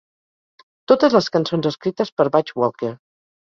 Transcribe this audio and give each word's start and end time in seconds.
Totes 0.91 1.17
les 1.17 1.29
cançons 1.37 1.69
escrites 1.73 2.13
per 2.19 2.29
Butch 2.39 2.57
Walker. 2.65 2.93